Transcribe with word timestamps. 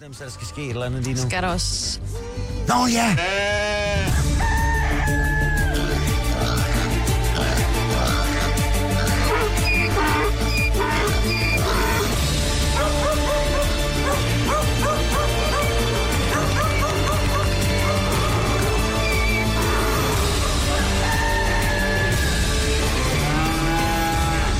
fornemmelse, 0.00 0.24
at 0.24 0.30
der 0.30 0.34
skal 0.34 0.46
ske 0.46 0.62
et 0.62 0.70
eller 0.70 0.86
andet 0.86 1.02
lige 1.02 1.14
nu. 1.14 1.28
Skal 1.28 1.42
der 1.42 1.48
også... 1.48 2.00
Nå 2.68 2.86
ja! 2.86 3.16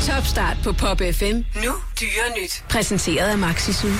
Topstart 0.06 0.56
på 0.64 0.72
Pop 0.72 0.98
FM. 0.98 1.24
Nu 1.64 1.72
dyre 2.00 2.42
nyt. 2.42 2.64
Præsenteret 2.68 3.28
af 3.28 3.38
Maxi 3.38 3.72
Zoo. 3.72 3.90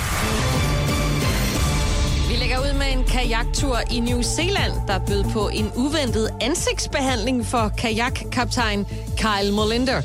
Vi 2.31 2.35
lægger 2.35 2.59
ud 2.59 2.73
med 2.73 2.87
en 2.97 3.03
kajaktur 3.03 3.77
i 3.91 3.99
New 3.99 4.21
Zealand, 4.21 4.73
der 4.87 4.99
bød 4.99 5.23
på 5.23 5.49
en 5.53 5.71
uventet 5.75 6.29
ansigtsbehandling 6.41 7.45
for 7.45 7.71
kajakkaptajn 7.77 8.85
Kyle 9.17 9.51
Molinder. 9.51 10.01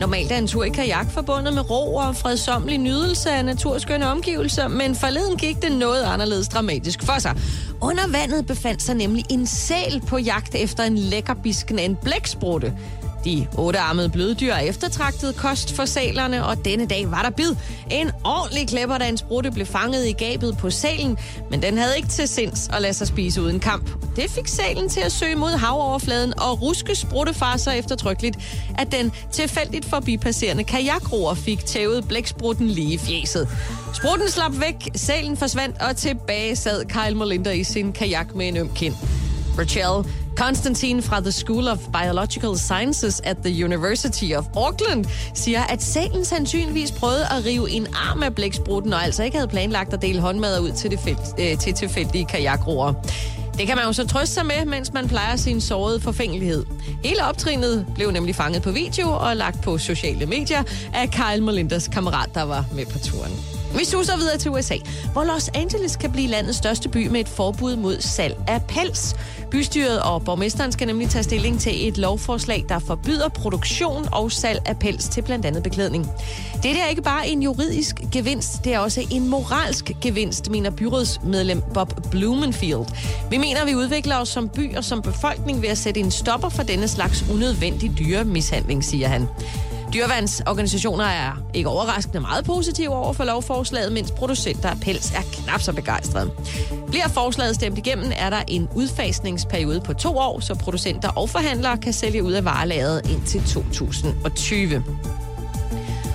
Normalt 0.00 0.32
er 0.32 0.38
en 0.38 0.46
tur 0.46 0.64
i 0.64 0.68
kajak 0.68 1.10
forbundet 1.10 1.54
med 1.54 1.70
ro 1.70 1.94
og 1.94 2.16
fredsommelig 2.16 2.78
nydelse 2.78 3.30
af 3.30 3.44
naturskønne 3.44 4.06
omgivelser, 4.06 4.68
men 4.68 4.94
forleden 4.94 5.36
gik 5.36 5.62
det 5.62 5.72
noget 5.72 6.02
anderledes 6.02 6.48
dramatisk 6.48 7.02
for 7.02 7.18
sig. 7.18 7.36
Under 7.80 8.08
vandet 8.08 8.46
befandt 8.46 8.82
sig 8.82 8.94
nemlig 8.94 9.24
en 9.30 9.46
sæl 9.46 10.02
på 10.06 10.18
jagt 10.18 10.54
efter 10.54 10.84
en 10.84 10.98
lækker 10.98 11.34
bisken 11.34 11.78
af 11.78 11.84
en 11.84 11.96
blæksprutte. 11.96 12.74
De 13.24 13.46
ottearmede 13.58 14.08
bløddyr 14.08 14.52
er 14.52 14.60
eftertragtet 14.60 15.36
kost 15.36 15.76
for 15.76 15.84
sælerne, 15.84 16.46
og 16.46 16.64
denne 16.64 16.86
dag 16.86 17.10
var 17.10 17.22
der 17.22 17.30
bid. 17.30 17.54
En 17.90 18.10
ordentlig 18.24 18.68
klæpper, 18.68 18.98
da 18.98 19.08
en 19.08 19.16
sprutte 19.16 19.50
blev 19.50 19.66
fanget 19.66 20.06
i 20.06 20.12
gabet 20.12 20.56
på 20.58 20.70
sælen, 20.70 21.18
men 21.50 21.62
den 21.62 21.78
havde 21.78 21.96
ikke 21.96 22.08
til 22.08 22.28
sinds 22.28 22.68
at 22.72 22.82
lade 22.82 22.94
sig 22.94 23.06
spise 23.06 23.42
uden 23.42 23.60
kamp. 23.60 24.16
Det 24.16 24.30
fik 24.30 24.48
sælen 24.48 24.88
til 24.88 25.00
at 25.00 25.12
søge 25.12 25.36
mod 25.36 25.50
havoverfladen 25.50 26.40
og 26.40 26.62
ruske 26.62 26.94
spruttefar 26.94 27.56
så 27.56 27.70
eftertrykkeligt, 27.70 28.36
at 28.78 28.92
den 28.92 29.12
tilfældigt 29.32 29.84
forbipasserende 29.84 30.64
kajakroer 30.64 31.34
fik 31.34 31.64
tævet 31.64 32.08
blæksprutten 32.08 32.68
lige 32.68 32.94
i 32.94 32.98
fjeset. 32.98 33.48
Sprutten 33.94 34.30
slap 34.30 34.52
væk, 34.60 34.88
sælen 34.94 35.36
forsvandt, 35.36 35.82
og 35.82 35.96
tilbage 35.96 36.56
sad 36.56 36.84
Kyle 36.84 37.14
Molinder 37.14 37.50
i 37.50 37.64
sin 37.64 37.92
kajak 37.92 38.34
med 38.34 38.48
en 38.48 38.56
øm 38.56 38.74
kind. 38.74 38.94
Rachel 39.58 40.12
Constantine 40.36 41.02
fra 41.02 41.20
The 41.20 41.32
School 41.32 41.68
of 41.68 41.78
Biological 41.78 42.58
Sciences 42.58 43.20
at 43.24 43.36
the 43.44 43.64
University 43.64 44.32
of 44.36 44.44
Auckland 44.56 45.04
siger, 45.34 45.62
at 45.62 45.82
salen 45.82 46.24
sandsynligvis 46.24 46.92
prøvede 46.92 47.24
at 47.24 47.44
rive 47.44 47.70
en 47.70 47.86
arm 47.94 48.22
af 48.22 48.34
blæksprutten, 48.34 48.92
og 48.92 49.04
altså 49.04 49.22
ikke 49.22 49.36
havde 49.36 49.48
planlagt 49.48 49.92
at 49.92 50.02
dele 50.02 50.20
håndmad 50.20 50.60
ud 50.60 50.72
til, 50.72 50.90
det 50.90 51.00
felt, 51.00 51.20
øh, 51.38 51.58
til 51.58 51.74
tilfældige 51.74 52.24
kajakroer. 52.24 52.92
Det 53.58 53.66
kan 53.66 53.76
man 53.76 53.84
jo 53.86 53.92
så 53.92 54.06
trøste 54.06 54.34
sig 54.34 54.46
med, 54.46 54.64
mens 54.64 54.92
man 54.92 55.08
plejer 55.08 55.36
sin 55.36 55.60
sårede 55.60 56.00
forfængelighed. 56.00 56.64
Hele 57.04 57.24
optrinet 57.24 57.86
blev 57.94 58.10
nemlig 58.10 58.34
fanget 58.34 58.62
på 58.62 58.70
video 58.70 59.10
og 59.10 59.36
lagt 59.36 59.62
på 59.62 59.78
sociale 59.78 60.26
medier 60.26 60.62
af 60.94 61.10
Kyle 61.10 61.44
Molinders 61.44 61.88
kammerat, 61.88 62.28
der 62.34 62.42
var 62.42 62.64
med 62.74 62.86
på 62.86 62.98
turen. 62.98 63.32
Vi 63.74 63.84
suser 63.84 64.16
videre 64.16 64.38
til 64.38 64.50
USA, 64.50 64.76
hvor 65.12 65.24
Los 65.24 65.48
Angeles 65.54 65.96
kan 65.96 66.12
blive 66.12 66.28
landets 66.28 66.58
største 66.58 66.88
by 66.88 67.06
med 67.06 67.20
et 67.20 67.28
forbud 67.28 67.76
mod 67.76 68.00
salg 68.00 68.36
af 68.48 68.62
pels. 68.62 69.16
Bystyret 69.50 70.02
og 70.02 70.24
borgmesteren 70.24 70.72
skal 70.72 70.86
nemlig 70.86 71.08
tage 71.08 71.22
stilling 71.22 71.60
til 71.60 71.88
et 71.88 71.98
lovforslag, 71.98 72.64
der 72.68 72.78
forbyder 72.78 73.28
produktion 73.28 74.08
og 74.12 74.32
salg 74.32 74.62
af 74.66 74.78
pels 74.78 75.08
til 75.08 75.22
blandt 75.22 75.46
andet 75.46 75.62
beklædning. 75.62 76.10
Det 76.62 76.70
er 76.80 76.86
ikke 76.86 77.02
bare 77.02 77.28
en 77.28 77.42
juridisk 77.42 78.00
gevinst, 78.12 78.64
det 78.64 78.74
er 78.74 78.78
også 78.78 79.06
en 79.10 79.28
moralsk 79.28 79.92
gevinst, 80.00 80.50
mener 80.50 80.70
byrådsmedlem 80.70 81.62
Bob 81.74 82.10
Blumenfield. 82.10 82.86
Vi 83.30 83.36
mener, 83.36 83.64
vi 83.64 83.74
udvikler 83.74 84.16
os 84.16 84.28
som 84.28 84.48
by 84.48 84.76
og 84.76 84.84
som 84.84 85.02
befolkning 85.02 85.62
ved 85.62 85.68
at 85.68 85.78
sætte 85.78 86.00
en 86.00 86.10
stopper 86.10 86.48
for 86.48 86.62
denne 86.62 86.88
slags 86.88 87.24
unødvendig 87.32 87.92
dyre 87.98 88.24
mishandling, 88.24 88.84
siger 88.84 89.08
han. 89.08 89.28
Dyrevandsorganisationer 89.94 91.04
er 91.04 91.32
ikke 91.54 91.68
overraskende 91.68 92.20
meget 92.20 92.44
positive 92.44 92.94
over 92.94 93.12
for 93.12 93.24
lovforslaget, 93.24 93.92
mens 93.92 94.10
producenter 94.10 94.68
af 94.68 94.80
pels 94.80 95.10
er 95.10 95.22
knap 95.32 95.60
så 95.60 95.72
begejstrede. 95.72 96.30
Bliver 96.88 97.08
forslaget 97.08 97.54
stemt 97.54 97.78
igennem, 97.78 98.12
er 98.16 98.30
der 98.30 98.42
en 98.48 98.68
udfasningsperiode 98.74 99.80
på 99.80 99.92
to 99.92 100.16
år, 100.16 100.40
så 100.40 100.54
producenter 100.54 101.08
og 101.08 101.28
forhandlere 101.28 101.78
kan 101.78 101.92
sælge 101.92 102.22
ud 102.22 102.32
af 102.32 102.44
varelageret 102.44 103.10
indtil 103.10 103.42
2020. 103.42 104.84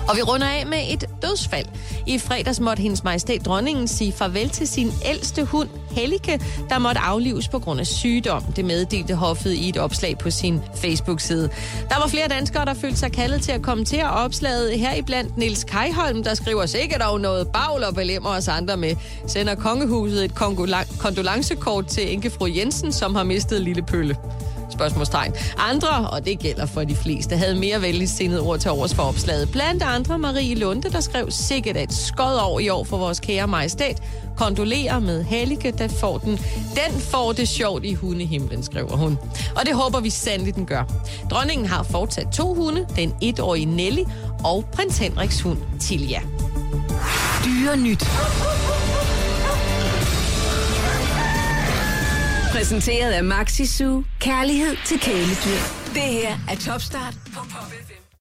Og 0.08 0.16
vi 0.16 0.22
runder 0.22 0.46
af 0.46 0.66
med 0.66 0.78
et 0.90 1.04
dødsfald. 1.22 1.66
I 2.06 2.18
fredags 2.18 2.60
måtte 2.60 2.80
hendes 2.80 3.04
majestæt 3.04 3.44
dronningen 3.44 3.88
sige 3.88 4.12
farvel 4.12 4.48
til 4.48 4.68
sin 4.68 4.92
ældste 5.04 5.44
hund, 5.44 5.68
Helike, 5.90 6.40
der 6.68 6.78
måtte 6.78 7.00
aflives 7.00 7.48
på 7.48 7.58
grund 7.58 7.80
af 7.80 7.86
sygdom. 7.86 8.42
Det 8.42 8.64
meddelte 8.64 9.14
hoffet 9.14 9.52
i 9.52 9.68
et 9.68 9.76
opslag 9.76 10.18
på 10.18 10.30
sin 10.30 10.60
Facebook-side. 10.76 11.50
Der 11.88 12.00
var 12.00 12.06
flere 12.06 12.28
danskere, 12.28 12.64
der 12.64 12.74
følte 12.74 12.96
sig 12.96 13.12
kaldet 13.12 13.42
til 13.42 13.52
at 13.52 13.62
kommentere 13.62 14.10
opslaget. 14.10 14.78
Her 14.78 14.92
i 14.92 15.02
Nils 15.36 15.64
Kajholm, 15.64 16.24
der 16.24 16.34
skriver 16.34 16.66
sikkert 16.66 17.00
dog 17.00 17.20
noget 17.20 17.48
bagl 17.48 17.84
og 17.84 17.94
belemmer 17.94 18.30
os 18.30 18.48
andre 18.48 18.76
med. 18.76 18.96
Sender 19.26 19.54
kongehuset 19.54 20.24
et 20.24 20.34
kondolancekort 20.98 21.86
til 21.86 22.12
enkefru 22.12 22.46
Jensen, 22.46 22.92
som 22.92 23.14
har 23.14 23.24
mistet 23.24 23.60
lille 23.60 23.82
pølle 23.82 24.16
spørgsmålstegn. 24.72 25.34
Andre, 25.58 26.08
og 26.10 26.24
det 26.24 26.38
gælder 26.38 26.66
for 26.66 26.84
de 26.84 26.94
fleste, 26.94 27.36
havde 27.36 27.54
mere 27.54 27.82
venligsindet 27.82 28.40
ord 28.40 28.58
til 28.58 28.70
overs 28.70 28.94
for 28.94 29.02
opslaget. 29.02 29.50
Blandt 29.52 29.82
andre 29.82 30.18
Marie 30.18 30.54
Lunde, 30.54 30.90
der 30.90 31.00
skrev 31.00 31.30
sikkert 31.30 31.76
et 31.76 31.92
skod 31.92 32.34
over 32.34 32.60
i 32.60 32.68
år 32.68 32.84
for 32.84 32.96
vores 32.96 33.20
kære 33.20 33.46
majestæt. 33.46 34.02
Kondolerer 34.36 34.98
med 34.98 35.24
Helike, 35.24 35.70
der 35.78 35.88
får 35.88 36.18
den. 36.18 36.30
Den 36.74 37.00
får 37.00 37.32
det 37.32 37.48
sjovt 37.48 37.84
i 37.84 37.94
hundehimlen, 37.94 38.62
skriver 38.62 38.96
hun. 38.96 39.18
Og 39.56 39.66
det 39.66 39.74
håber 39.74 40.00
vi 40.00 40.10
sandelig, 40.10 40.54
den 40.54 40.66
gør. 40.66 40.84
Dronningen 41.30 41.66
har 41.66 41.82
fortsat 41.82 42.26
to 42.32 42.54
hunde, 42.54 42.86
den 42.96 43.14
etårige 43.20 43.66
Nelly 43.66 44.02
og 44.44 44.64
prins 44.72 44.98
Henriks 44.98 45.40
hund 45.40 45.58
Tilja. 45.80 46.20
Dyre 47.44 47.76
nyt. 47.76 48.04
Præsenteret 52.52 53.12
af 53.12 53.24
Maxi 53.24 53.66
Zoo. 53.66 54.04
Kærlighed 54.20 54.76
til 54.86 55.00
kæledyr. 55.00 55.62
Det 55.94 56.02
her 56.02 56.38
er 56.50 56.56
Topstart 56.56 57.14
på 57.34 57.40
Pop 57.40 57.72
FM. 57.72 58.02